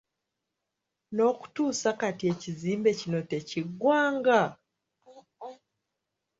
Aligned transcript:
N'okutuusa 1.15 1.89
kati 2.01 2.23
ekizimbe 2.33 2.89
kino 2.99 3.19
tekiggwanga! 3.29 4.41